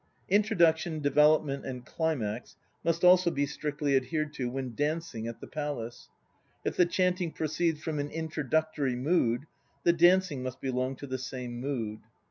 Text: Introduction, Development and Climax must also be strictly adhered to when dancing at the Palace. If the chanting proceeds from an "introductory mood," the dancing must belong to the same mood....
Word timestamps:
Introduction, 0.29 0.99
Development 0.99 1.63
and 1.63 1.85
Climax 1.85 2.55
must 2.83 3.03
also 3.05 3.29
be 3.29 3.45
strictly 3.45 3.95
adhered 3.95 4.33
to 4.33 4.49
when 4.49 4.73
dancing 4.73 5.27
at 5.27 5.39
the 5.41 5.45
Palace. 5.45 6.09
If 6.65 6.75
the 6.75 6.87
chanting 6.87 7.31
proceeds 7.33 7.83
from 7.83 7.99
an 7.99 8.09
"introductory 8.09 8.95
mood," 8.95 9.45
the 9.83 9.93
dancing 9.93 10.41
must 10.41 10.59
belong 10.59 10.95
to 10.95 11.05
the 11.05 11.19
same 11.19 11.59
mood.... 11.61 11.99